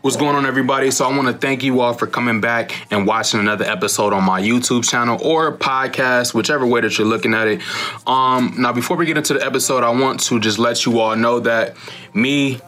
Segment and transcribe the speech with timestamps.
[0.00, 0.92] What's going on, everybody?
[0.92, 4.22] So, I want to thank you all for coming back and watching another episode on
[4.22, 7.60] my YouTube channel or podcast, whichever way that you're looking at it.
[8.06, 11.16] Um, now, before we get into the episode, I want to just let you all
[11.16, 11.74] know that
[12.14, 12.60] me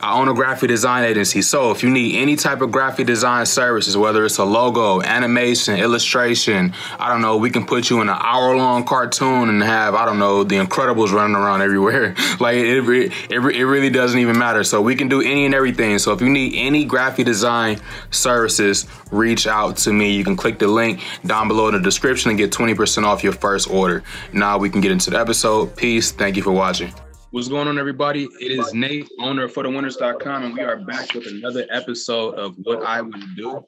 [0.00, 1.40] I own a graphic design agency.
[1.40, 5.78] So if you need any type of graphic design services, whether it's a logo, animation,
[5.78, 9.94] illustration, I don't know, we can put you in an hour long cartoon and have,
[9.94, 12.14] I don't know, the Incredibles running around everywhere.
[12.40, 14.64] like it, it, it, it really doesn't even matter.
[14.64, 15.98] So we can do any and everything.
[15.98, 20.12] So if you need any graphic design services, reach out to me.
[20.12, 23.32] You can click the link down below in the description and get 20% off your
[23.32, 24.02] first order.
[24.32, 25.74] Now we can get into the episode.
[25.74, 26.12] Peace.
[26.12, 26.92] Thank you for watching.
[27.36, 28.26] What's going on, everybody?
[28.40, 32.82] It is Nate, owner of ForTheWinners.com, and we are back with another episode of What
[32.82, 33.62] I Would Do,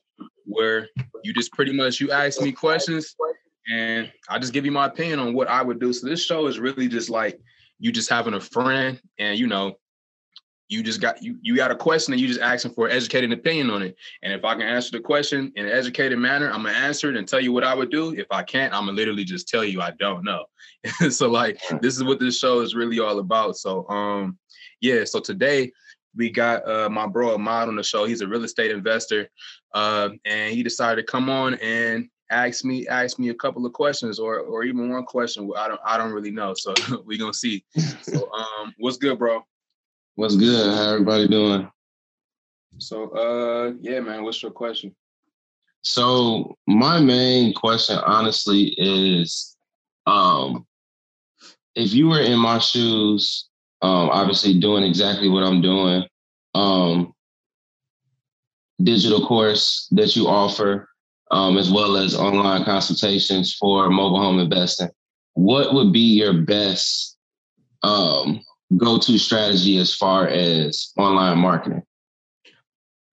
[0.46, 0.88] where
[1.22, 3.14] you just pretty much you ask me questions,
[3.70, 5.92] and I just give you my opinion on what I would do.
[5.92, 7.38] So this show is really just like
[7.78, 9.74] you just having a friend, and you know,
[10.68, 13.32] you just got you you got a question and you just asking for an educated
[13.32, 13.96] opinion on it.
[14.22, 17.16] And if I can answer the question in an educated manner, I'm gonna answer it
[17.16, 18.14] and tell you what I would do.
[18.14, 20.44] If I can't, I'm gonna literally just tell you I don't know.
[21.10, 23.56] so like this is what this show is really all about.
[23.56, 24.38] So um
[24.80, 25.72] yeah, so today
[26.14, 28.04] we got uh my bro Ahmad on the show.
[28.04, 29.30] He's a real estate investor.
[29.74, 33.72] Uh, and he decided to come on and ask me ask me a couple of
[33.72, 35.50] questions or or even one question.
[35.56, 36.54] I don't I don't really know.
[36.54, 36.74] So
[37.06, 37.64] we gonna see.
[38.02, 38.30] So
[38.60, 39.42] um what's good, bro?
[40.18, 40.74] What's good?
[40.74, 41.70] How everybody doing?
[42.78, 44.96] So uh yeah, man, what's your question?
[45.82, 49.56] So my main question honestly is
[50.08, 50.66] um
[51.76, 53.48] if you were in my shoes,
[53.80, 56.02] um, obviously doing exactly what I'm doing,
[56.52, 57.12] um,
[58.82, 60.88] digital course that you offer,
[61.30, 64.88] um, as well as online consultations for mobile home investing,
[65.34, 67.16] what would be your best
[67.84, 68.40] um,
[68.76, 71.82] go-to strategy as far as online marketing?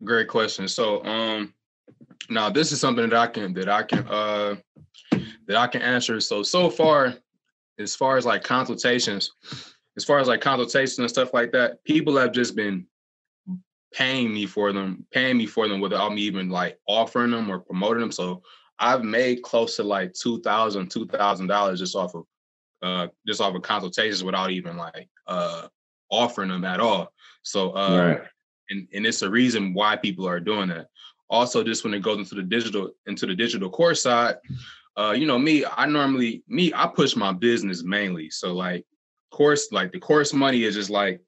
[0.03, 0.67] Great question.
[0.67, 1.53] So um
[2.29, 4.55] now this is something that I can that I can uh
[5.47, 6.19] that I can answer.
[6.19, 7.13] So so far,
[7.79, 9.31] as far as like consultations,
[9.97, 12.85] as far as like consultations and stuff like that, people have just been
[13.93, 17.59] paying me for them, paying me for them without me even like offering them or
[17.59, 18.11] promoting them.
[18.11, 18.43] So
[18.77, 22.25] I've made close to like two thousand, two thousand dollars just off of
[22.81, 25.67] uh just off of consultations without even like uh
[26.09, 27.11] offering them at all.
[27.43, 28.21] So uh right.
[28.69, 30.87] and, and it's a reason why people are doing that.
[31.29, 34.35] Also, just when it goes into the digital into the digital course side,
[34.97, 38.29] uh, you know, me, I normally me, I push my business mainly.
[38.29, 38.85] So like
[39.31, 41.21] course, like the course money is just like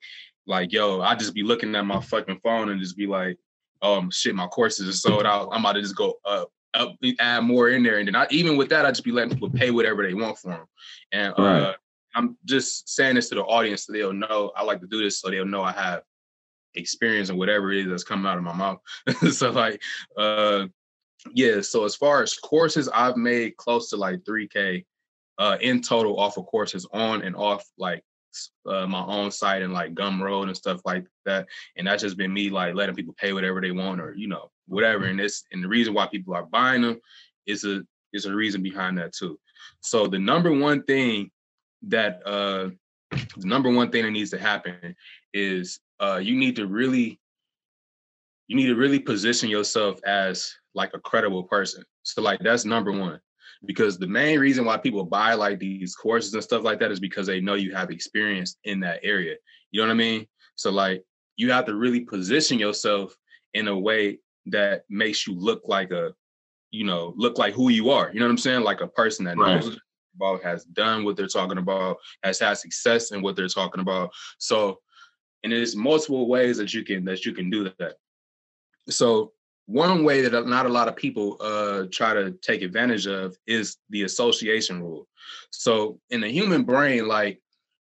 [0.45, 3.37] like yo, I just be looking at my fucking phone and just be like,
[3.81, 5.49] um, shit, my courses are sold out.
[5.51, 8.55] I'm about to just go up, up, add more in there, and then I, even
[8.55, 10.65] with that, I just be letting people pay whatever they want for them.
[11.11, 11.61] And right.
[11.61, 11.73] uh,
[12.15, 15.19] I'm just saying this to the audience so they'll know I like to do this
[15.19, 16.01] so they'll know I have
[16.75, 18.79] experience in whatever it is that's coming out of my mouth.
[19.31, 19.81] so like
[20.17, 20.65] uh
[21.33, 24.85] yeah, so as far as courses, I've made close to like 3K
[25.37, 28.03] uh in total off of courses on and off like
[28.65, 31.47] uh, my own site and like Gumroad and stuff like that.
[31.75, 34.51] And that's just been me like letting people pay whatever they want or you know,
[34.67, 35.05] whatever.
[35.05, 36.99] And this and the reason why people are buying them
[37.45, 37.81] is a
[38.13, 39.39] is a reason behind that too.
[39.81, 41.31] So the number one thing
[41.83, 42.69] that uh
[43.37, 44.95] the number one thing that needs to happen
[45.33, 47.19] is uh you need to really
[48.47, 51.83] you need to really position yourself as like a credible person.
[52.03, 53.19] So like that's number one.
[53.65, 56.99] Because the main reason why people buy like these courses and stuff like that is
[56.99, 59.35] because they know you have experience in that area.
[59.71, 60.27] You know what I mean?
[60.55, 61.03] So like
[61.35, 63.15] you have to really position yourself
[63.53, 66.13] in a way that makes you look like a,
[66.71, 68.11] you know, look like who you are.
[68.13, 68.61] You know what I'm saying?
[68.61, 69.55] Like a person that right.
[69.55, 69.79] knows
[70.17, 74.11] about, has done what they're talking about, has had success in what they're talking about.
[74.37, 74.79] So,
[75.43, 77.93] and there's multiple ways that you can that you can do that.
[78.89, 79.33] So
[79.67, 83.77] one way that not a lot of people uh, try to take advantage of is
[83.89, 85.07] the association rule.
[85.51, 87.41] So in the human brain, like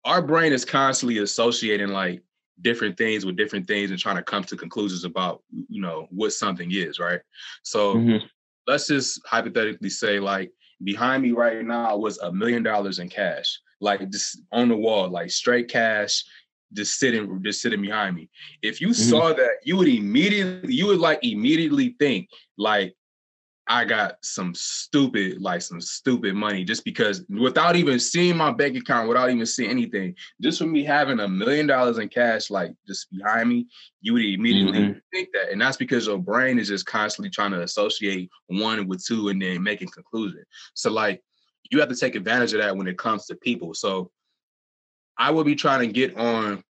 [0.05, 2.23] our brain is constantly associating like
[2.63, 6.33] different things with different things and trying to come to conclusions about you know what
[6.33, 7.21] something is, right?
[7.63, 8.27] So mm-hmm.
[8.67, 13.59] let's just hypothetically say like behind me right now was a million dollars in cash,
[13.81, 16.25] like just on the wall, like straight cash
[16.73, 18.29] just sitting just sitting behind me.
[18.63, 19.11] If you mm-hmm.
[19.11, 22.29] saw that, you would immediately you would like immediately think
[22.59, 22.95] like
[23.69, 28.77] I got some stupid like some stupid money just because without even seeing my bank
[28.77, 32.73] account, without even seeing anything, just from me having a million dollars in cash like
[32.87, 33.67] just behind me,
[34.01, 34.99] you would immediately mm-hmm.
[35.13, 39.05] think that, and that's because your brain is just constantly trying to associate one with
[39.05, 40.45] two and then making conclusion.
[40.75, 41.23] So like
[41.71, 43.75] you have to take advantage of that when it comes to people.
[43.75, 44.13] So
[45.19, 46.63] I will be trying to get on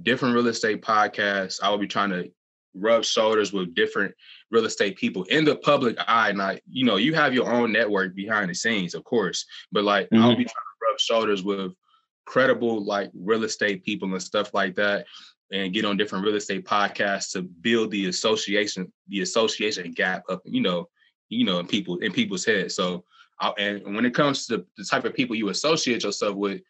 [0.00, 1.60] different real estate podcasts.
[1.62, 2.30] I will be trying to
[2.74, 4.14] rub shoulders with different
[4.50, 6.32] real estate people in the public eye.
[6.32, 10.06] Not, you know, you have your own network behind the scenes, of course, but like
[10.10, 10.22] mm-hmm.
[10.22, 11.72] I'll be trying to rub shoulders with
[12.30, 15.04] credible like real estate people and stuff like that
[15.52, 20.40] and get on different real estate podcasts to build the association the association gap up
[20.44, 20.88] you know
[21.28, 23.04] you know in people in people's heads so
[23.40, 26.60] I, and when it comes to the, the type of people you associate yourself with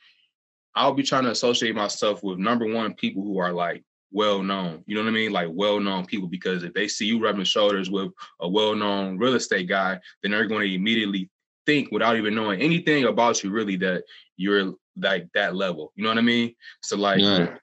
[0.75, 4.83] i'll be trying to associate myself with number one people who are like well known
[4.87, 7.45] you know what i mean like well known people because if they see you rubbing
[7.45, 8.11] shoulders with
[8.41, 11.31] a well known real estate guy then they're going to immediately
[11.67, 14.03] think without even knowing anything about you really that
[14.37, 17.57] you're like that level you know what i mean so like yeah.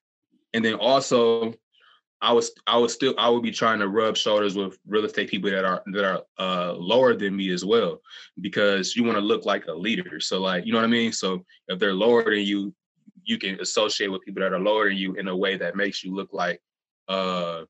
[0.57, 1.53] And then also,
[2.19, 5.29] I was I was still I would be trying to rub shoulders with real estate
[5.29, 8.01] people that are that are uh, lower than me as well,
[8.41, 10.19] because you want to look like a leader.
[10.19, 11.11] So like you know what I mean.
[11.11, 12.73] So if they're lower than you,
[13.27, 16.03] you can associate with people that are lower than you in a way that makes
[16.03, 16.59] you look like
[17.09, 17.61] uh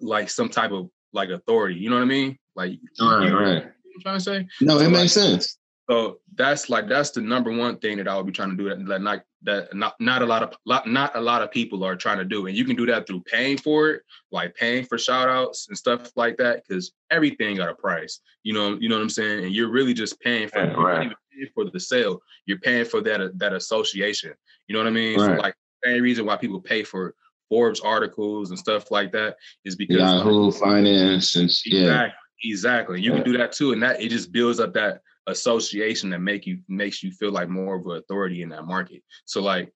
[0.00, 1.76] like some type of like authority.
[1.76, 2.38] You know what I mean?
[2.56, 3.64] Like right, you know right.
[3.64, 4.48] I'm trying to say.
[4.60, 5.58] No, it so makes sense.
[5.90, 8.68] So that's like that's the number one thing that I would be trying to do
[8.68, 11.84] that like not that not not a lot of lot, not a lot of people
[11.84, 12.46] are trying to do.
[12.46, 15.76] And you can do that through paying for it, like paying for shout outs and
[15.76, 18.20] stuff like that, because everything got a price.
[18.44, 19.44] You know, you know what I'm saying?
[19.44, 21.12] And you're really just paying for yeah, right.
[21.54, 22.20] For the sale.
[22.46, 24.34] You're paying for that that association.
[24.66, 25.18] You know what I mean?
[25.18, 25.36] Right.
[25.36, 27.14] So like the same reason why people pay for
[27.48, 31.80] Forbes articles and stuff like that is because Yahoo Finance and yeah.
[31.80, 32.16] Exactly.
[32.42, 33.00] Exactly.
[33.02, 33.16] You yeah.
[33.16, 33.72] can do that too.
[33.72, 37.48] And that it just builds up that association that make you makes you feel like
[37.48, 39.02] more of an authority in that market.
[39.26, 39.72] So like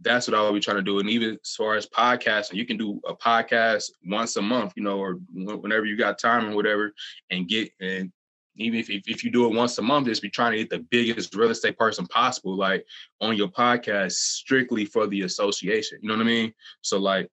[0.00, 0.98] that's what I will be trying to do.
[0.98, 4.82] And even as far as podcasting, you can do a podcast once a month, you
[4.82, 6.92] know, or whenever you got time or whatever,
[7.30, 8.12] and get and
[8.56, 10.70] even if, if, if you do it once a month, just be trying to get
[10.70, 12.86] the biggest real estate person possible, like
[13.20, 15.98] on your podcast, strictly for the association.
[16.00, 16.52] You know what I mean?
[16.82, 17.28] So like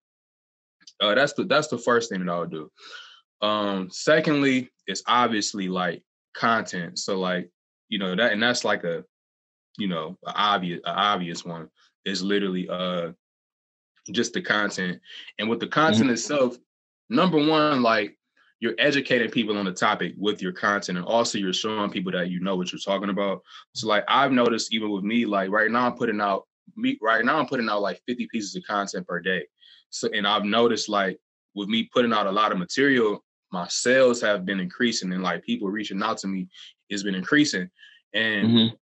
[1.01, 2.71] uh, that's the that's the first thing that I'll do.
[3.41, 6.03] Um, secondly, it's obviously like
[6.33, 6.99] content.
[6.99, 7.49] So like,
[7.89, 9.03] you know, that and that's like a,
[9.77, 11.69] you know, a obvious a obvious one
[12.05, 13.11] is literally uh
[14.11, 14.99] just the content.
[15.39, 16.13] And with the content mm-hmm.
[16.13, 16.57] itself,
[17.09, 18.17] number one, like
[18.61, 22.29] you're educating people on the topic with your content and also you're showing people that
[22.29, 23.41] you know what you're talking about.
[23.73, 26.47] So like I've noticed even with me, like right now I'm putting out
[26.77, 29.45] me right now I'm putting out like 50 pieces of content per day.
[29.89, 31.19] So and I've noticed like
[31.55, 35.43] with me putting out a lot of material, my sales have been increasing and like
[35.43, 36.47] people reaching out to me
[36.91, 37.67] has been increasing.
[38.13, 38.75] And mm-hmm.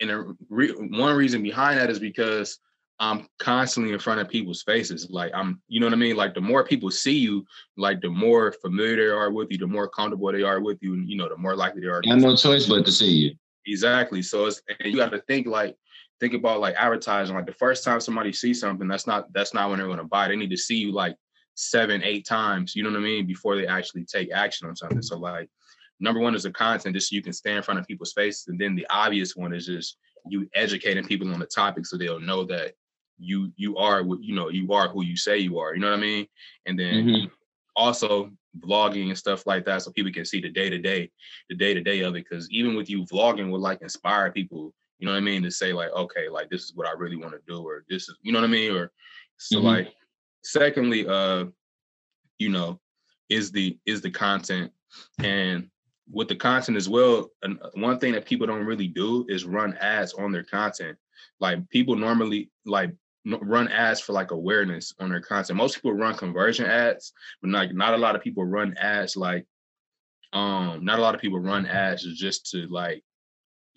[0.00, 2.58] and a re- one reason behind that is because
[3.00, 5.08] I'm constantly in front of people's faces.
[5.08, 6.16] Like I'm, you know what I mean?
[6.16, 7.44] Like the more people see you,
[7.76, 10.94] like the more familiar they are with you, the more comfortable they are with you,
[10.94, 12.02] and you know, the more likely they are.
[12.04, 13.34] I have no choice but to see you.
[13.66, 14.22] Exactly.
[14.22, 15.76] So it's and you got to think like
[16.18, 17.36] think about like advertising.
[17.36, 20.04] Like the first time somebody sees something, that's not that's not when they're going to
[20.04, 20.28] buy.
[20.28, 21.16] They need to see you like
[21.54, 25.02] seven, eight times, you know what I mean, before they actually take action on something.
[25.02, 25.48] So like
[26.00, 28.46] number one is the content, just so you can stand in front of people's faces.
[28.48, 29.96] And then the obvious one is just
[30.28, 32.74] you educating people on the topic so they'll know that
[33.18, 35.74] you you are what you know, you are who you say you are.
[35.74, 36.26] You know what I mean?
[36.66, 37.26] And then mm-hmm.
[37.76, 41.10] also vlogging and stuff like that so people can see the day-to-day,
[41.48, 42.28] the day-to-day of it.
[42.28, 45.50] Cause even with you vlogging will like inspire people, you know what I mean, to
[45.50, 48.16] say like, okay, like this is what I really want to do, or this is,
[48.22, 48.72] you know what I mean?
[48.72, 48.90] Or
[49.36, 49.66] so mm-hmm.
[49.66, 49.94] like
[50.44, 51.46] Secondly, uh,
[52.38, 52.80] you know,
[53.28, 54.72] is the is the content
[55.22, 55.68] and
[56.10, 57.30] with the content as well,
[57.74, 60.96] one thing that people don't really do is run ads on their content.
[61.38, 62.94] Like people normally like
[63.42, 65.56] run ads for like awareness on their content.
[65.56, 69.46] Most people run conversion ads, but like not a lot of people run ads like
[70.32, 73.02] um not a lot of people run ads just to like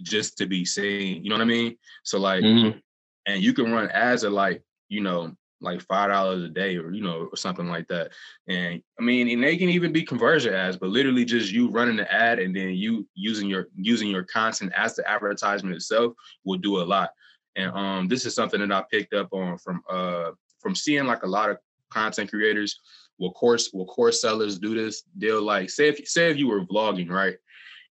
[0.01, 1.23] just to be seen.
[1.23, 1.77] You know what I mean?
[2.03, 2.77] So like mm-hmm.
[3.25, 6.91] and you can run ads at like, you know, like five dollars a day or
[6.91, 8.11] you know or something like that
[8.47, 11.95] and i mean and they can even be conversion ads but literally just you running
[11.95, 16.57] the ad and then you using your using your content as the advertisement itself will
[16.57, 17.11] do a lot
[17.55, 21.23] and um this is something that i picked up on from uh from seeing like
[21.23, 21.57] a lot of
[21.89, 22.79] content creators
[23.19, 26.65] will course will course sellers do this they'll like say if say if you were
[26.65, 27.35] vlogging right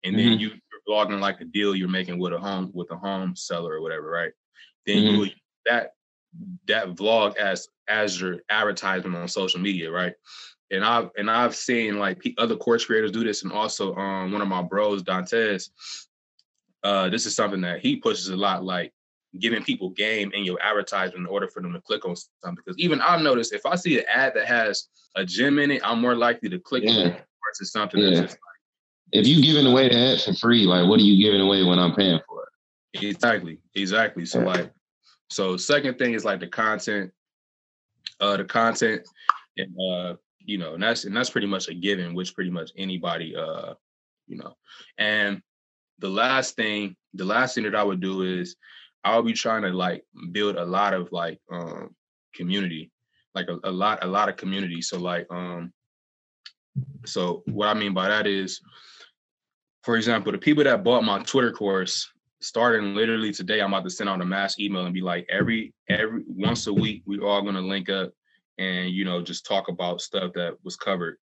[0.04, 0.30] and mm-hmm.
[0.30, 3.34] then you, are vlogging like a deal you're making with a home with a home
[3.34, 4.32] seller or whatever right
[4.86, 5.22] then mm-hmm.
[5.22, 5.30] you
[5.66, 5.92] that
[6.66, 10.14] that vlog as as your advertisement on social media, right?
[10.70, 14.42] And I've and I've seen like other course creators do this, and also um one
[14.42, 15.70] of my bros, Dantes.
[16.84, 18.92] Uh, this is something that he pushes a lot, like
[19.40, 22.62] giving people game in your advertisement in order for them to click on something.
[22.64, 25.82] Because even I've noticed if I see an ad that has a gym in it,
[25.84, 26.90] I'm more likely to click yeah.
[26.90, 28.10] on it versus something yeah.
[28.10, 28.40] that's just like.
[29.12, 31.78] If you're giving away the ad for free, like what are you giving away when
[31.78, 33.06] I'm paying for it?
[33.06, 34.26] Exactly, exactly.
[34.26, 34.46] So yeah.
[34.46, 34.72] like
[35.30, 37.12] so second thing is like the content,
[38.20, 39.06] uh, the content,
[39.56, 42.70] and uh, you know, and that's and that's pretty much a given, which pretty much
[42.76, 43.74] anybody uh,
[44.26, 44.56] you know.
[44.96, 45.42] And
[45.98, 48.56] the last thing, the last thing that I would do is
[49.08, 51.94] I'll be trying to like build a lot of like um
[52.34, 52.90] community,
[53.34, 54.82] like a, a lot, a lot of community.
[54.82, 55.72] So like um
[57.06, 58.60] so what I mean by that is,
[59.82, 62.10] for example, the people that bought my Twitter course,
[62.40, 65.72] starting literally today, I'm about to send out a mass email and be like, every
[65.88, 68.12] every once a week, we all gonna link up
[68.58, 71.16] and you know just talk about stuff that was covered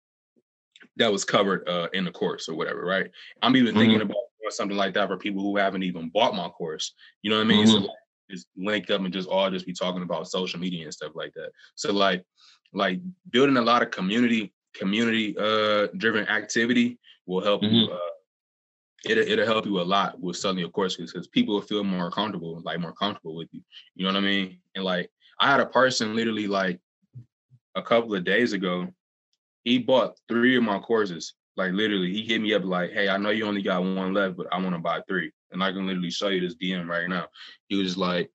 [0.97, 3.11] that was covered uh, in the course or whatever, right?
[3.41, 3.79] I'm even mm-hmm.
[3.79, 4.17] thinking about
[4.51, 6.95] something like that for people who haven't even bought my course.
[7.23, 7.67] You know what I mean?
[7.67, 7.73] Mm-hmm.
[7.73, 7.97] So like,
[8.31, 11.33] just link up and just all just be talking about social media and stuff like
[11.35, 11.51] that.
[11.75, 12.25] So like
[12.73, 17.75] like building a lot of community community uh driven activity will help mm-hmm.
[17.75, 17.99] you uh
[19.05, 22.11] it'll, it'll help you a lot with selling your course because people will feel more
[22.11, 23.61] comfortable like more comfortable with you
[23.95, 26.81] you know what i mean and like i had a person literally like
[27.75, 28.87] a couple of days ago
[29.65, 33.17] he bought three of my courses like literally he hit me up like hey i
[33.17, 35.87] know you only got one left but i want to buy three and i can
[35.87, 37.27] literally show you this dm right now
[37.69, 38.31] he was like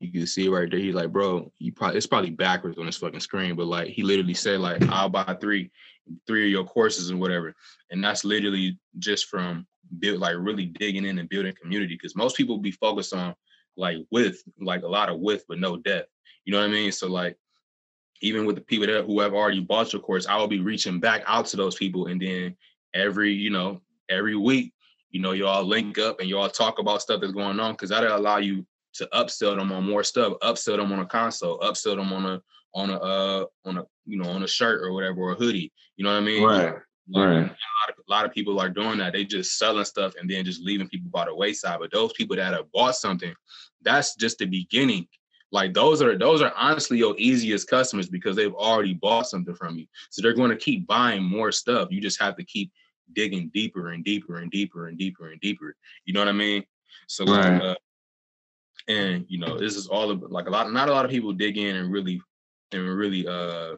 [0.00, 0.80] you can see right there.
[0.80, 4.02] He's like, bro, you probably it's probably backwards on this fucking screen, but like he
[4.02, 5.70] literally said, like, I'll buy three,
[6.26, 7.54] three of your courses and whatever.
[7.90, 9.66] And that's literally just from
[9.98, 11.94] build like really digging in and building community.
[11.94, 13.34] Because most people be focused on
[13.76, 16.10] like width, like a lot of width, but no depth.
[16.44, 16.92] You know what I mean?
[16.92, 17.36] So like
[18.20, 21.00] even with the people that who have already bought your course, I will be reaching
[21.00, 22.06] back out to those people.
[22.06, 22.56] And then
[22.94, 24.72] every, you know, every week,
[25.10, 28.16] you know, y'all link up and y'all talk about stuff that's going on because that'll
[28.16, 32.12] allow you to upsell them on more stuff, upsell them on a console, upsell them
[32.12, 32.42] on a
[32.74, 35.72] on a uh on a you know on a shirt or whatever or a hoodie.
[35.96, 36.42] You know what I mean?
[36.42, 36.74] Right.
[37.10, 37.36] Like, right.
[37.36, 39.14] A lot, of, a lot of people are doing that.
[39.14, 41.78] They just selling stuff and then just leaving people by the wayside.
[41.80, 43.34] But those people that have bought something,
[43.82, 45.08] that's just the beginning.
[45.50, 49.78] Like those are those are honestly your easiest customers because they've already bought something from
[49.78, 49.86] you.
[50.10, 51.88] So they're going to keep buying more stuff.
[51.90, 52.70] You just have to keep
[53.14, 55.74] digging deeper and deeper and deeper and deeper and deeper.
[56.04, 56.64] You know what I mean?
[57.06, 57.52] So right.
[57.52, 57.74] like, uh,
[58.88, 61.32] and you know this is all of like a lot not a lot of people
[61.32, 62.20] dig in and really
[62.72, 63.74] and really uh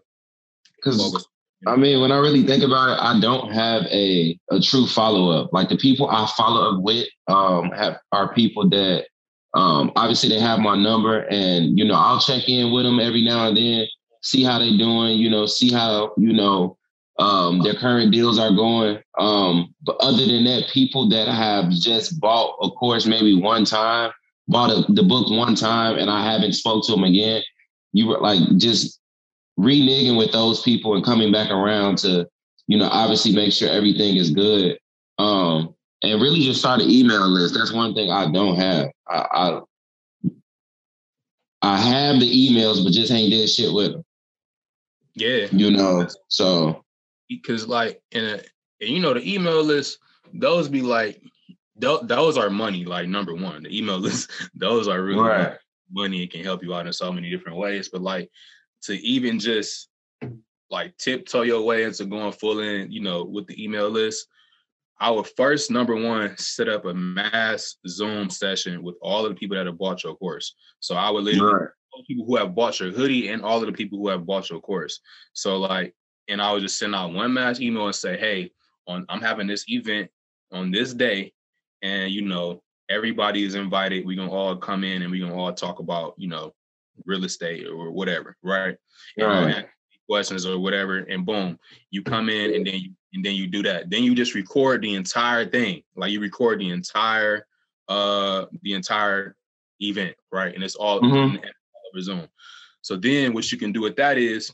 [0.77, 1.27] because
[1.67, 5.31] I mean, when I really think about it, I don't have a a true follow
[5.31, 5.53] up.
[5.53, 9.07] Like the people I follow up with um have are people that
[9.55, 13.23] um obviously they have my number and you know I'll check in with them every
[13.23, 13.87] now and then,
[14.23, 16.77] see how they're doing, you know, see how, you know,
[17.19, 18.99] um their current deals are going.
[19.19, 24.13] Um, but other than that, people that have just bought a course maybe one time
[24.49, 27.43] bought a, the book one time and I haven't spoke to them again.
[27.93, 29.01] You were like just
[29.59, 32.29] reneging with those people and coming back around to,
[32.67, 34.79] you know, obviously make sure everything is good.
[35.19, 37.55] Um, and really just start an email list.
[37.55, 38.89] That's one thing I don't have.
[39.09, 39.61] I, I
[41.63, 44.05] I have the emails, but just ain't did shit with them.
[45.15, 46.07] Yeah, you know.
[46.29, 46.85] So
[47.29, 48.41] because like in a, uh,
[48.81, 49.99] and you know the email list,
[50.33, 51.21] those be like
[51.81, 52.85] th- those are money.
[52.85, 55.59] Like number one, the email list, those are really right.
[55.91, 56.23] money.
[56.23, 57.89] It can help you out in so many different ways.
[57.89, 58.31] But like
[58.83, 59.89] to even just
[60.71, 64.29] like tiptoe your way into going full in, you know, with the email list,
[65.01, 69.35] I would first number one set up a mass Zoom session with all of the
[69.35, 70.55] people that have bought your course.
[70.81, 72.05] So I would literally right.
[72.07, 74.61] people who have bought your hoodie and all of the people who have bought your
[74.61, 75.01] course.
[75.33, 75.95] So like,
[76.29, 78.53] and I would just send out one mass email and say, hey,
[78.87, 80.11] on I'm having this event
[80.53, 81.33] on this day
[81.83, 84.05] and you know everybody is invited.
[84.05, 86.53] We're gonna all come in and we're gonna all talk about you know
[87.07, 88.77] real estate or whatever, right?
[89.19, 89.67] Right.
[90.09, 91.59] questions or whatever, and boom,
[91.91, 93.91] you come in and then you and then you do that.
[93.91, 97.47] Then you just record the entire thing, like you record the entire
[97.89, 99.37] uh the entire
[99.81, 100.55] event, right?
[100.55, 101.37] And it's all mm-hmm.
[101.37, 102.29] over Zoom.
[102.83, 104.53] So then what you can do with that is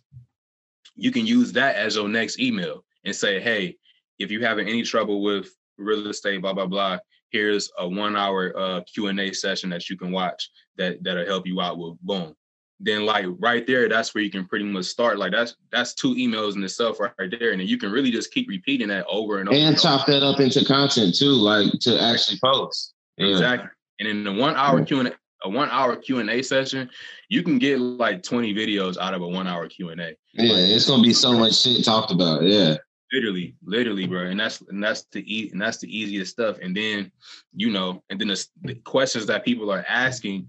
[0.94, 3.76] you can use that as your next email and say, hey,
[4.18, 6.98] if you're having any trouble with real estate, blah, blah, blah,
[7.30, 11.60] here's a one hour uh, Q&A session that you can watch that, that'll help you
[11.60, 12.34] out with boom.
[12.78, 15.18] Then like right there, that's where you can pretty much start.
[15.18, 17.52] Like that's that's two emails in itself right, there.
[17.52, 19.56] And then you can really just keep repeating that over and over.
[19.56, 22.94] And, and chop that up into content too, like to actually post.
[23.16, 23.28] Yeah.
[23.28, 23.70] Exactly.
[23.98, 25.10] And in the one hour Q&A,
[25.42, 26.90] a one hour Q&A session,
[27.28, 29.94] you can get like 20 videos out of a one hour Q&A.
[29.96, 32.42] Yeah, it's gonna be so much shit talked about.
[32.42, 32.76] Yeah.
[33.12, 36.58] Literally, literally, bro, and that's and that's the e- and that's the easiest stuff.
[36.60, 37.12] And then,
[37.54, 40.48] you know, and then the, the questions that people are asking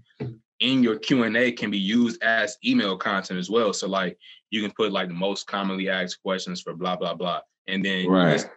[0.60, 3.72] in your Q and A can be used as email content as well.
[3.72, 4.18] So like,
[4.50, 8.08] you can put like the most commonly asked questions for blah blah blah, and then
[8.08, 8.48] right.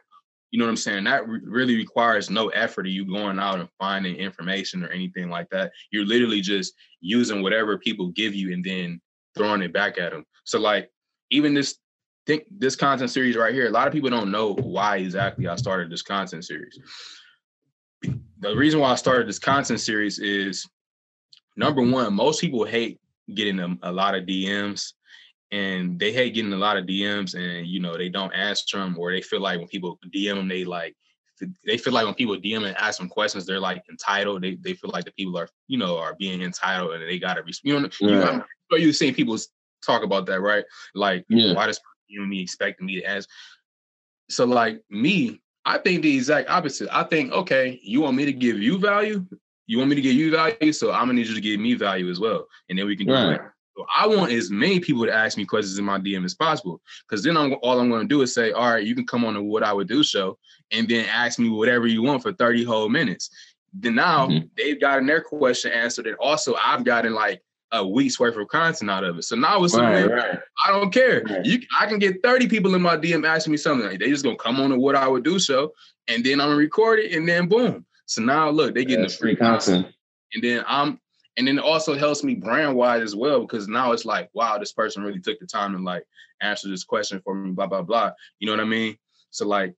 [0.51, 1.03] you know what I'm saying.
[1.03, 5.29] That re- really requires no effort of you going out and finding information or anything
[5.29, 5.71] like that.
[5.91, 9.01] You're literally just using whatever people give you, and then
[9.35, 10.25] throwing it back at them.
[10.45, 10.89] So like
[11.29, 11.77] even this
[12.25, 15.55] think this content series right here, a lot of people don't know why exactly I
[15.55, 16.79] started this content series.
[18.39, 20.67] The reason why I started this content series is
[21.55, 22.99] number one, most people hate
[23.33, 24.93] getting a, a lot of DMs
[25.51, 28.97] and they hate getting a lot of DMs and you know they don't answer them
[28.97, 30.95] or they feel like when people DM them they like
[31.65, 34.43] they feel like when people DM and ask them questions they're like entitled.
[34.43, 37.43] They they feel like the people are you know are being entitled and they gotta
[37.43, 38.41] be you know yeah.
[38.71, 39.37] you you've seen people
[39.85, 40.65] talk about that right?
[40.95, 41.53] Like yeah.
[41.53, 43.27] why does you know me expecting me to ask?
[44.29, 46.89] So like me I think the exact opposite.
[46.91, 49.25] I think okay you want me to give you value
[49.71, 51.75] you want me to give you value so I'm gonna need you to give me
[51.75, 53.33] value as well and then we can do right.
[53.35, 53.41] it
[53.77, 56.81] so I want as many people to ask me questions in my DM as possible.
[57.07, 59.33] Because then I'm, all I'm to do is say, all right, you can come on
[59.35, 60.37] to What I Would Do show
[60.71, 63.29] and then ask me whatever you want for 30 whole minutes.
[63.73, 64.47] Then now mm-hmm.
[64.57, 66.07] they've gotten their question answered.
[66.07, 69.23] And also I've gotten like a week's worth of content out of it.
[69.23, 70.39] So now it's right, right.
[70.65, 71.23] I don't care.
[71.23, 71.45] Right.
[71.45, 73.87] You, I can get 30 people in my DM asking me something.
[73.87, 75.71] Like, they just gonna come on to What I Would Do show
[76.09, 77.85] and then I'm gonna record it and then boom.
[78.11, 79.85] So now look, they getting the free content.
[79.85, 79.95] content.
[80.33, 80.99] And then I'm
[81.37, 84.57] and then it also helps me brand wise as well because now it's like wow
[84.57, 86.03] this person really took the time to like
[86.41, 88.97] answer this question for me blah blah blah you know what i mean
[89.29, 89.73] so like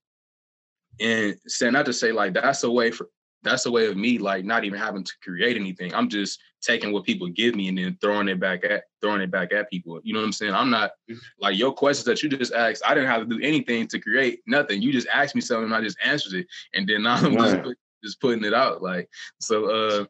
[0.99, 3.07] and saying not to say like that's a way for
[3.43, 6.91] that's a way of me like not even having to create anything i'm just taking
[6.91, 9.99] what people give me and then throwing it back at throwing it back at people
[10.03, 11.19] you know what i'm saying i'm not mm-hmm.
[11.39, 14.39] like your questions that you just asked i didn't have to do anything to create
[14.47, 17.63] nothing you just asked me something and i just answered it and then i'm right.
[17.63, 20.05] just, just putting it out like so uh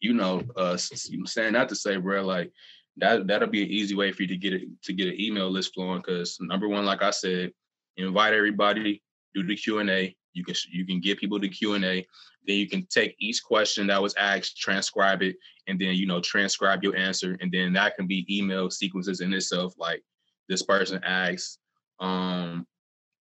[0.00, 2.52] you know, uh, saying that to say, bro, like
[2.98, 5.50] that that'll be an easy way for you to get it to get an email
[5.50, 5.98] list flowing.
[5.98, 7.52] Because number one, like I said,
[7.96, 9.02] invite everybody,
[9.34, 10.14] do the Q and A.
[10.32, 12.06] You can you can get people the Q and A.
[12.46, 15.36] Then you can take each question that was asked, transcribe it,
[15.66, 19.32] and then you know transcribe your answer, and then that can be email sequences in
[19.32, 19.74] itself.
[19.78, 20.02] Like
[20.48, 21.58] this person asks,
[22.00, 22.66] um,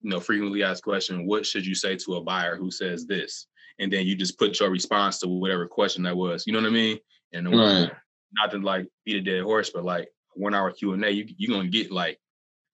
[0.01, 3.47] you know, frequently asked question, what should you say to a buyer who says this?
[3.83, 6.47] And then you just put your response to whatever question that was.
[6.47, 6.99] You know what I mean?
[7.33, 7.91] And right.
[8.33, 11.27] not to like beat a dead horse, but like one hour Q and A, you
[11.37, 12.19] you're gonna get like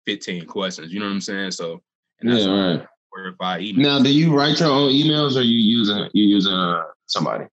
[0.07, 0.93] 15 questions.
[0.93, 1.53] You know what I'm saying?
[1.53, 1.83] So
[2.21, 2.87] and that's yeah, right.
[3.17, 3.99] Verified email.
[3.99, 7.47] Now, do you write your own emails or you using you using uh, somebody?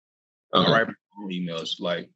[0.53, 0.71] Okay.
[0.71, 1.79] I write my own emails.
[1.79, 2.09] Like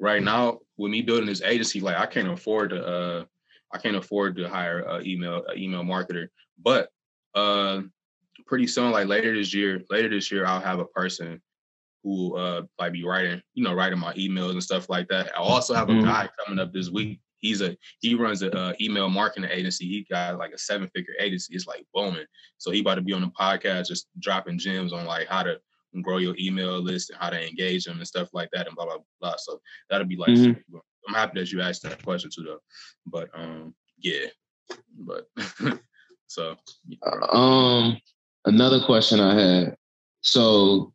[0.00, 3.24] right now, with me building this agency, like I can't afford to uh
[3.72, 6.28] I can't afford to hire a email a email marketer.
[6.62, 6.88] But
[7.34, 7.82] uh
[8.46, 11.40] pretty soon, like later this year, later this year, I'll have a person
[12.02, 15.32] who uh like be writing, you know, writing my emails and stuff like that.
[15.34, 16.04] I also have a mm-hmm.
[16.04, 17.20] guy coming up this week.
[17.38, 19.86] He's a he runs a uh, email marketing agency.
[19.86, 21.54] He got like a seven figure agency.
[21.54, 22.24] It's like booming.
[22.58, 25.58] So he about to be on the podcast, just dropping gems on like how to
[26.02, 28.86] grow your email list and how to engage them and stuff like that and blah
[28.86, 29.34] blah blah.
[29.38, 30.76] So that'll be like mm-hmm.
[31.08, 32.60] I'm happy that you asked that question too though.
[33.06, 34.26] But um yeah.
[34.98, 35.26] But
[36.26, 36.56] so
[36.86, 36.98] yeah.
[37.32, 37.98] um
[38.46, 39.76] another question I had.
[40.22, 40.92] So,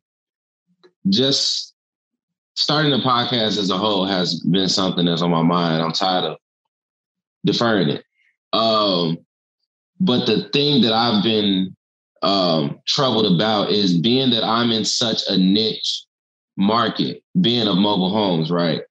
[1.08, 1.74] just
[2.54, 5.82] starting the podcast as a whole has been something that's on my mind.
[5.82, 6.38] I'm tired of
[7.44, 8.04] deferring it.
[8.52, 9.18] Um,
[10.00, 11.74] but the thing that I've been
[12.22, 16.04] um, troubled about is being that I'm in such a niche
[16.56, 18.82] market, being of mobile homes, right?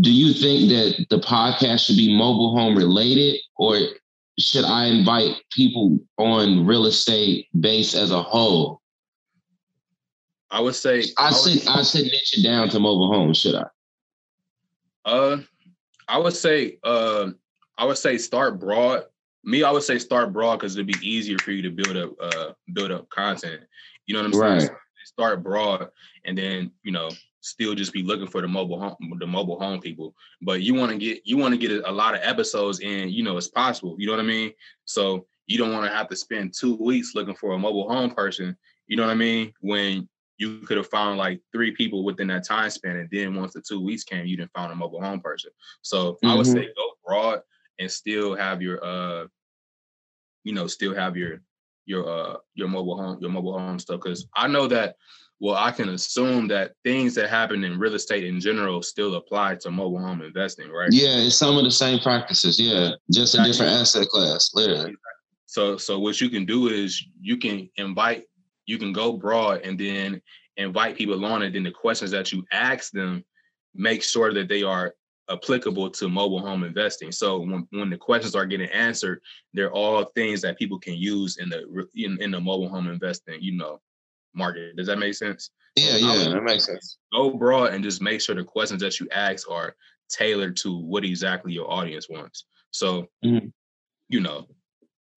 [0.00, 3.76] Do you think that the podcast should be mobile home related, or
[4.38, 8.80] should I invite people on real estate base as a whole?
[10.50, 13.54] I would say I, I should I should niche it down to mobile homes, should
[13.54, 13.64] I?
[15.04, 15.38] Uh
[16.08, 17.30] I would say uh
[17.78, 19.04] I would say start broad.
[19.44, 22.12] Me, I would say start broad because it'd be easier for you to build up
[22.20, 23.62] uh build up content.
[24.06, 24.70] You know what I'm saying?
[24.70, 24.78] Right.
[25.04, 25.88] Start broad
[26.24, 27.10] and then, you know,
[27.42, 30.90] still just be looking for the mobile home the mobile home people but you want
[30.90, 33.48] to get you want to get a, a, lot of episodes in you know as
[33.48, 34.52] possible you know what i mean
[34.84, 38.10] so you don't want to have to spend two weeks looking for a mobile home
[38.10, 42.28] person you know what i mean when you could have found like three people within
[42.28, 45.02] that time span and then once the two weeks came you didn't found a mobile
[45.02, 45.50] home person
[45.82, 46.28] so mm-hmm.
[46.28, 46.76] i would say mm-hmm.
[46.76, 47.40] go broad
[47.80, 49.26] and still have your uh
[50.44, 51.40] you know still have your
[51.86, 54.96] your uh your mobile home your mobile home stuff because i know that
[55.42, 59.56] well, I can assume that things that happen in real estate in general still apply
[59.56, 60.88] to mobile home investing, right?
[60.92, 62.60] Yeah, it's some of the same practices.
[62.60, 64.94] Yeah, just a different asset class, literally.
[65.46, 68.22] So, so what you can do is you can invite,
[68.66, 70.22] you can go broad, and then
[70.58, 73.24] invite people on, and then the questions that you ask them,
[73.74, 74.94] make sure that they are
[75.28, 77.10] applicable to mobile home investing.
[77.10, 79.20] So when, when the questions are getting answered,
[79.54, 83.38] they're all things that people can use in the in, in the mobile home investing,
[83.40, 83.80] you know,
[84.34, 84.76] market.
[84.76, 85.50] Does that make sense?
[85.76, 86.98] Yeah, so yeah, that makes sense.
[87.12, 89.74] Go broad and just make sure the questions that you ask are
[90.10, 92.44] tailored to what exactly your audience wants.
[92.70, 93.46] So, mm-hmm.
[94.08, 94.46] you know,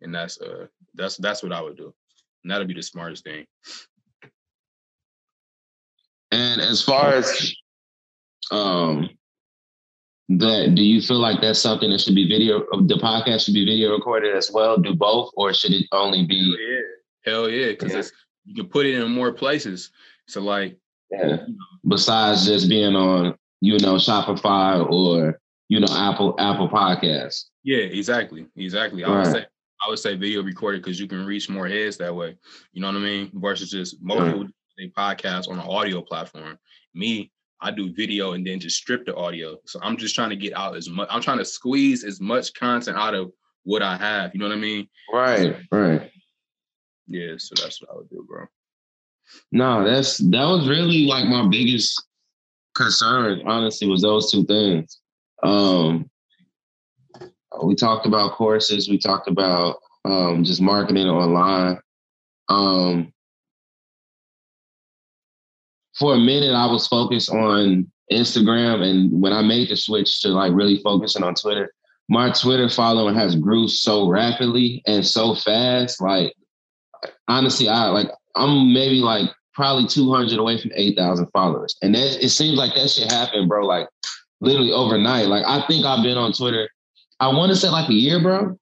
[0.01, 1.93] and that's uh that's that's what I would do.
[2.43, 3.45] And that'll be the smartest thing.
[6.32, 7.54] And as far as
[8.51, 9.10] um
[10.30, 13.65] that do you feel like that's something that should be video the podcast should be
[13.65, 16.56] video recorded as well do both or should it only be
[17.23, 18.01] hell yeah because yeah.
[18.45, 19.91] You can put it in more places
[20.27, 20.77] so like
[21.12, 21.38] yeah
[21.88, 28.47] besides just being on you know spotify or you know apple apple podcast yeah exactly
[28.55, 29.45] exactly i would say
[29.86, 32.36] i would say video recorded because you can reach more heads that way
[32.73, 34.34] you know what i mean versus just most right.
[34.34, 34.47] people
[34.97, 36.58] podcast on an audio platform
[36.93, 37.31] me
[37.62, 39.58] I do video and then just strip the audio.
[39.65, 41.08] So I'm just trying to get out as much.
[41.10, 43.31] I'm trying to squeeze as much content out of
[43.63, 44.31] what I have.
[44.34, 44.88] You know what I mean?
[45.12, 46.12] Right, right.
[47.08, 48.46] Yeah, so that's what I would do, bro.
[49.52, 52.02] No, that's that was really like my biggest
[52.76, 55.00] concern, honestly, was those two things.
[55.44, 56.10] Um
[57.63, 61.80] we talked about courses, we talked about um just marketing online.
[62.50, 63.12] Um
[65.98, 70.30] for a minute I was focused on Instagram and when I made the switch to
[70.30, 71.72] like really focusing on Twitter,
[72.10, 76.02] my Twitter following has grew so rapidly and so fast.
[76.02, 76.36] Like
[77.28, 81.76] honestly, I like I'm maybe like probably 200 away from 8,000 followers.
[81.82, 83.88] And that it seems like that shit happened, bro, like
[84.41, 85.28] literally overnight.
[85.28, 86.70] Like I think I've been on Twitter,
[87.20, 88.58] I want to say like a year, bro.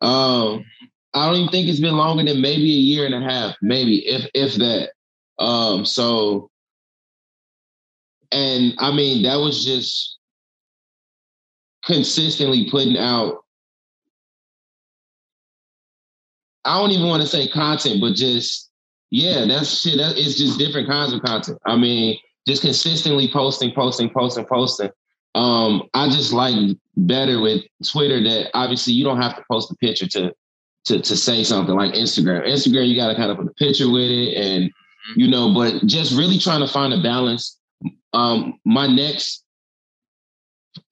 [0.00, 0.64] Um,
[1.12, 4.06] I don't even think it's been longer than maybe a year and a half, maybe
[4.06, 4.90] if if that.
[5.38, 6.50] Um, so
[8.32, 10.18] and I mean, that was just
[11.84, 13.43] consistently putting out.
[16.64, 18.70] I don't even want to say content, but just
[19.10, 19.98] yeah, that's shit.
[19.98, 21.58] That, it's just different kinds of content.
[21.66, 24.90] I mean, just consistently posting, posting, posting, posting.
[25.34, 26.54] Um, I just like
[26.96, 30.34] better with Twitter that obviously you don't have to post a picture to
[30.86, 32.46] to to say something like Instagram.
[32.46, 35.20] Instagram, you got to kind of put a picture with it, and mm-hmm.
[35.20, 37.58] you know, but just really trying to find a balance
[38.14, 39.44] um, my next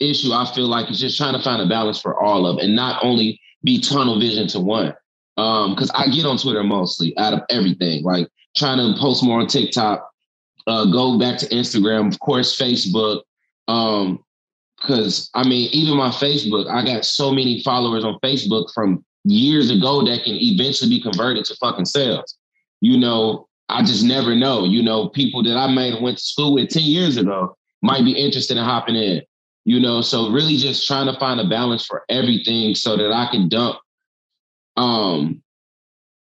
[0.01, 2.77] issue, I feel like, is just trying to find a balance for all of, and
[2.77, 4.93] not only be tunnel vision to one.
[5.37, 9.41] Because um, I get on Twitter mostly out of everything, like trying to post more
[9.41, 10.09] on TikTok,
[10.67, 13.23] uh, go back to Instagram, of course, Facebook.
[13.69, 14.23] Um,
[14.79, 19.71] because I mean, even my Facebook, I got so many followers on Facebook from years
[19.71, 22.37] ago that can eventually be converted to fucking sales.
[22.81, 24.65] You know, I just never know.
[24.65, 28.05] You know, people that I might have went to school with 10 years ago might
[28.05, 29.23] be interested in hopping in.
[29.65, 33.29] You know, so really just trying to find a balance for everything so that I
[33.31, 33.79] can dump
[34.77, 35.43] um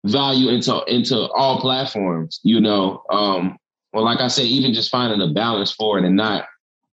[0.04, 3.02] value into into all platforms, you know.
[3.10, 3.56] Um,
[3.92, 6.46] well, like I said, even just finding a balance for it and not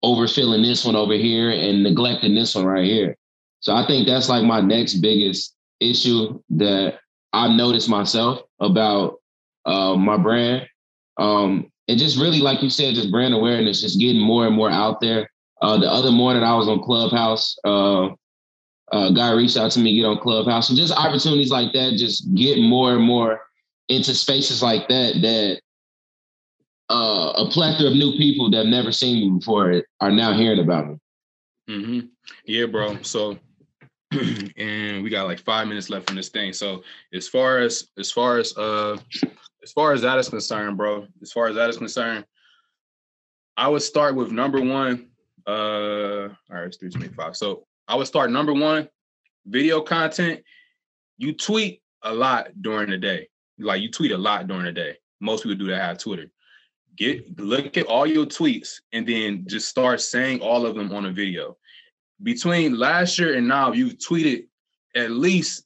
[0.04, 3.16] overfilling this one over here and neglecting this one right here.
[3.60, 6.98] So I think that's like my next biggest issue that
[7.32, 9.20] I've noticed myself about
[9.64, 10.68] uh, my brand.
[11.18, 14.70] Um, and just really, like you said, just brand awareness, just getting more and more
[14.70, 15.30] out there.
[15.60, 17.56] Uh, the other morning I was on Clubhouse.
[17.64, 18.10] Uh,
[18.92, 20.68] uh, guy reached out to me, get on Clubhouse.
[20.68, 23.40] and just opportunities like that, just get more and more
[23.88, 25.60] into spaces like that, that
[26.90, 30.60] uh, a plethora of new people that have never seen me before are now hearing
[30.60, 30.96] about me.
[31.68, 32.00] Mm-hmm.
[32.46, 33.00] Yeah, bro.
[33.02, 33.38] So,
[34.56, 36.52] and we got like five minutes left on this thing.
[36.54, 38.96] So, as far as as far as uh
[39.62, 42.24] as far as that is concerned, bro, as far as that is concerned,
[43.58, 45.08] I would start with number one.
[45.46, 47.36] Uh, all right, it's three twenty five.
[47.36, 48.88] So I would start number one,
[49.46, 50.42] video content.
[51.16, 53.28] You tweet a lot during the day.
[53.58, 54.96] Like you tweet a lot during the day.
[55.20, 56.30] Most people do that have Twitter.
[56.96, 61.06] Get look at all your tweets and then just start saying all of them on
[61.06, 61.56] a video.
[62.22, 64.46] Between last year and now, you've tweeted
[64.94, 65.64] at least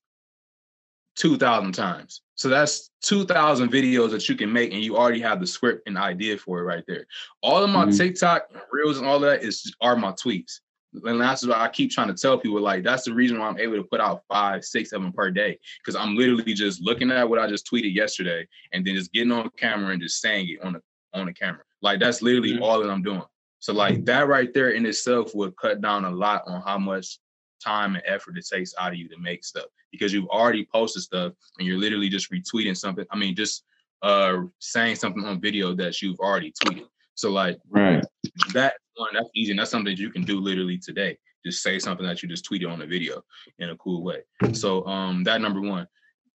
[1.17, 2.23] two thousand times.
[2.35, 5.97] So that's 2,000 videos that you can make, and you already have the script and
[5.97, 7.07] idea for it right there.
[7.41, 7.97] All of my mm-hmm.
[7.97, 10.59] TikTok reels and all that is are my tweets.
[11.05, 12.61] And that's what I keep trying to tell people.
[12.61, 15.59] Like, that's the reason why I'm able to put out five, six, seven per day.
[15.85, 19.33] Cause I'm literally just looking at what I just tweeted yesterday and then just getting
[19.33, 20.83] on camera and just saying it on the
[21.15, 21.63] on the camera.
[21.81, 22.63] Like that's literally mm-hmm.
[22.63, 23.23] all that I'm doing.
[23.59, 27.19] So like that right there in itself would cut down a lot on how much
[27.63, 31.03] time and effort it takes out of you to make stuff because you've already posted
[31.03, 33.07] stuff and you're literally just retweeting something.
[33.11, 33.65] I mean, just
[34.03, 36.87] uh saying something on video that you've already tweeted.
[37.15, 38.05] So like right.
[38.53, 39.53] that one, that's easy.
[39.53, 41.19] And that's something that you can do literally today.
[41.45, 43.23] Just say something that you just tweeted on a video
[43.59, 44.23] in a cool way.
[44.53, 45.87] So um that number one.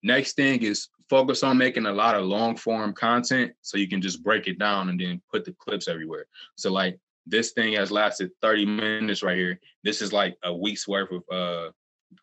[0.03, 4.01] Next thing is focus on making a lot of long form content so you can
[4.01, 6.25] just break it down and then put the clips everywhere.
[6.55, 9.59] So like this thing has lasted 30 minutes right here.
[9.83, 11.71] This is like a week's worth of uh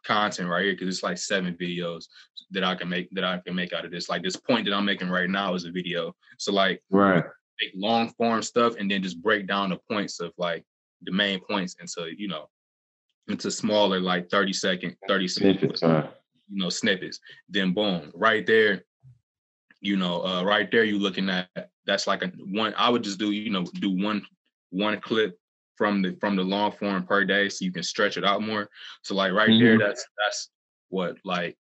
[0.07, 2.05] content right here because it's like seven videos
[2.51, 4.09] that I can make that I can make out of this.
[4.09, 6.15] Like this point that I'm making right now is a video.
[6.39, 7.25] So like right
[7.61, 10.65] make long form stuff and then just break down the points of like
[11.03, 12.49] the main points into you know
[13.29, 16.03] into smaller like 30 second 30 snippets you
[16.51, 17.21] know snippets.
[17.49, 18.85] Then boom right there
[19.81, 21.49] you know uh right there you looking at
[21.87, 24.25] that's like a one i would just do you know do one
[24.71, 25.39] one clip
[25.77, 28.69] from the from the long form per day so you can stretch it out more.
[29.03, 29.65] So like right mm-hmm.
[29.65, 30.51] there that's that's
[30.89, 31.57] what like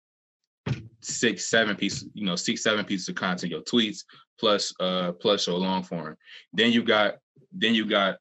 [1.01, 4.03] six seven pieces you know six seven pieces of content your tweets
[4.41, 6.17] plus uh plus your long form.
[6.51, 7.15] Then you got
[7.53, 8.17] then you got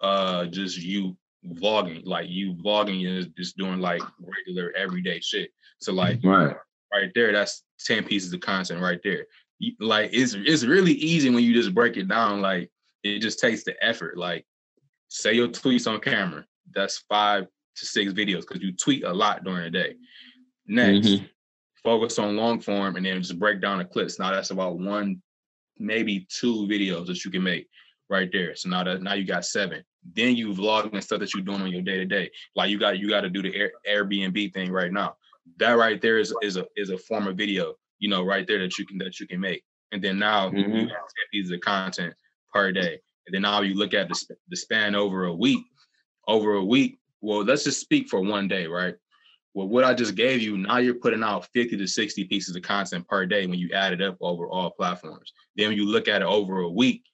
[0.00, 5.50] uh just you vlogging like you vlogging is just doing like regular everyday shit.
[5.80, 6.54] So like right.
[6.92, 9.26] right there that's 10 pieces of content right there.
[9.80, 12.70] Like it's it's really easy when you just break it down like
[13.02, 14.18] it just takes the effort.
[14.18, 14.46] Like
[15.08, 17.46] say your tweets on camera that's five
[17.76, 19.94] to six videos because you tweet a lot during the day.
[20.66, 21.24] Next mm-hmm.
[21.82, 24.18] focus on long form and then just break down the clips.
[24.18, 25.22] Now that's about one
[25.78, 27.68] maybe two videos that you can make
[28.08, 28.54] right there.
[28.54, 29.82] So now that now you got seven.
[30.14, 32.30] Then you vlog and stuff that you're doing on your day to day.
[32.54, 35.16] Like you got you got to do the Air, Airbnb thing right now.
[35.58, 37.74] That right there is is a is a form of video.
[37.98, 39.64] You know, right there that you can that you can make.
[39.92, 40.58] And then now mm-hmm.
[40.58, 40.88] you have 10
[41.32, 42.14] pieces of content
[42.52, 42.98] per day.
[43.26, 45.64] And then now you look at the, the span over a week.
[46.26, 48.94] Over a week, well, let's just speak for one day, right?
[49.54, 52.62] Well, what I just gave you, now you're putting out 50 to 60 pieces of
[52.62, 55.32] content per day when you add it up over all platforms.
[55.56, 57.04] Then when you look at it over a week,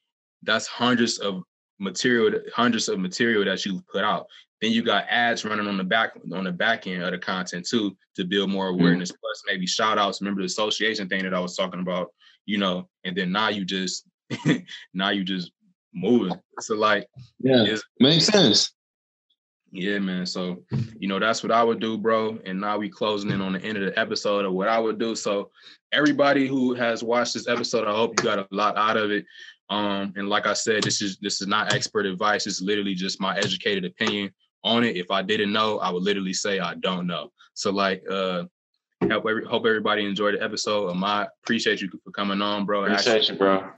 [0.42, 1.42] that's hundreds of
[1.78, 4.26] material, hundreds of material that you put out.
[4.62, 7.66] Then you got ads running on the back on the back end of the content
[7.68, 8.80] too to build more mm-hmm.
[8.80, 9.10] awareness.
[9.10, 9.20] Mm-hmm.
[9.20, 10.20] Plus maybe shout outs.
[10.20, 12.08] Remember the association thing that I was talking about,
[12.46, 14.06] you know, and then now you just
[14.94, 15.52] now you just
[15.94, 16.38] moving.
[16.60, 17.06] So like
[17.38, 18.72] yeah, makes sense.
[19.72, 20.26] Yeah, man.
[20.26, 20.62] So,
[20.98, 22.38] you know, that's what I would do, bro.
[22.44, 24.98] And now we closing in on the end of the episode of what I would
[24.98, 25.14] do.
[25.14, 25.50] So,
[25.92, 29.24] everybody who has watched this episode, I hope you got a lot out of it.
[29.68, 32.46] Um, and like I said, this is this is not expert advice.
[32.46, 34.32] It's literally just my educated opinion
[34.64, 34.96] on it.
[34.96, 37.30] If I didn't know, I would literally say I don't know.
[37.54, 38.44] So, like, uh,
[39.02, 40.90] every hope everybody enjoyed the episode.
[41.02, 42.84] I appreciate you for coming on, bro.
[42.84, 43.70] Appreciate Actually, you, bro.